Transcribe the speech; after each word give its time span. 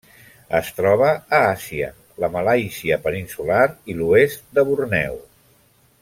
Es 0.59 0.69
troba 0.77 1.09
a 1.17 1.41
Àsia: 1.49 1.89
la 2.23 2.29
Malàisia 2.37 2.97
peninsular 3.05 3.61
i 3.95 4.01
l'oest 4.01 4.43
de 4.59 4.65
Borneo. 4.71 5.19